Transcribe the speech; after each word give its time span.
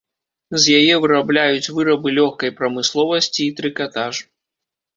З 0.61 0.77
яе 0.79 0.95
вырабляюць 1.03 1.71
вырабы 1.75 2.15
лёгкай 2.19 2.55
прамысловасці 2.63 3.41
і 3.47 3.51
трыкатаж. 3.63 4.13